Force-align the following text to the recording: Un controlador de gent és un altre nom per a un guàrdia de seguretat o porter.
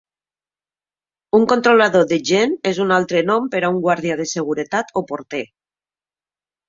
Un 1.39 1.43
controlador 1.51 2.07
de 2.13 2.17
gent 2.31 2.57
és 2.71 2.79
un 2.85 2.95
altre 2.97 3.23
nom 3.29 3.53
per 3.57 3.63
a 3.69 3.73
un 3.75 3.77
guàrdia 3.87 4.17
de 4.23 4.29
seguretat 4.33 4.93
o 5.03 5.05
porter. 5.13 5.47